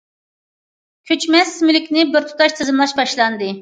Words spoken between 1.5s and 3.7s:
مۈلۈكنى بىرتۇتاش تىزىملاش باشلاندى.